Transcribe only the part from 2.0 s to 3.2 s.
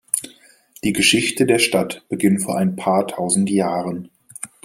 beginnt vor ein paar